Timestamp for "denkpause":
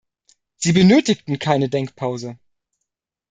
1.69-2.39